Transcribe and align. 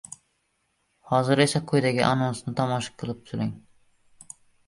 Hozir 1.09 1.41
esa 1.45 1.61
quyidagi 1.73 2.01
anonsni 2.07 2.55
tomosha 2.61 2.95
qilib 3.03 3.23
turing... 3.31 3.53